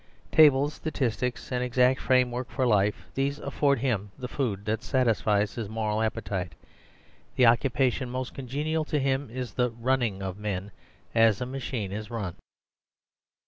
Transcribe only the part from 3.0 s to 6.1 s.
these afford him the food that satisfies his moral